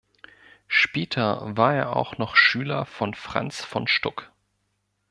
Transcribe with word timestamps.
Später 0.65 1.55
war 1.55 1.75
er 1.75 1.95
auch 1.95 2.17
noch 2.17 2.35
Schüler 2.35 2.87
von 2.87 3.13
Franz 3.13 3.63
von 3.63 3.87
Stuck. 3.87 4.31